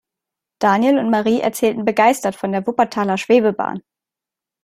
Daniel 0.57 0.97
und 0.97 1.11
Marie 1.11 1.41
erzählten 1.41 1.85
begeistert 1.85 2.35
von 2.35 2.51
der 2.51 2.65
Wuppertaler 2.65 3.19
Schwebebahn. 3.19 3.83